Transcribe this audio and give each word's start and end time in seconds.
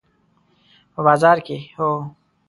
په 0.93 0.99
بازار 1.07 1.37
کې، 1.45 1.57
هو 1.77 1.89